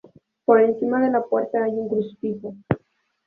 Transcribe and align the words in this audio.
Por 0.45 0.59
encima 0.59 0.99
de 0.99 1.11
la 1.11 1.21
puerta 1.21 1.63
hay 1.63 1.73
un 1.73 1.87
crucifijo. 1.87 2.55